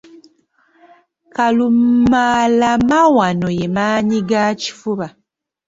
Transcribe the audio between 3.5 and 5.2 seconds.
ye maannyi ga kifuba.